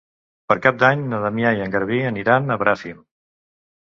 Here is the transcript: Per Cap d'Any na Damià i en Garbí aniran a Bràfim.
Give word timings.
Per 0.51 0.55
Cap 0.61 0.79
d'Any 0.83 1.03
na 1.11 1.19
Damià 1.25 1.53
i 1.59 1.63
en 1.67 1.75
Garbí 1.77 2.03
aniran 2.13 2.49
a 2.49 2.59
Bràfim. 2.63 3.05